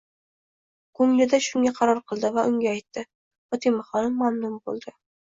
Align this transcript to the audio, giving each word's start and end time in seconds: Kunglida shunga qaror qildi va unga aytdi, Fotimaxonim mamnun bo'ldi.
Kunglida 0.99 1.39
shunga 1.47 1.73
qaror 1.79 1.99
qildi 2.11 2.31
va 2.37 2.45
unga 2.53 2.71
aytdi, 2.77 3.03
Fotimaxonim 3.51 4.17
mamnun 4.23 4.57
bo'ldi. 4.71 4.95